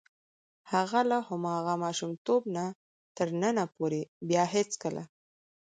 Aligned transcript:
هغه 0.71 0.99
له 1.09 1.17
هماغه 1.29 1.73
ماشومتوب 1.83 2.41
نه 2.55 2.65
تر 3.17 3.27
ننه 3.41 3.63
پورې 3.75 4.01
بیا 4.29 4.43
هېڅکله. 4.55 5.03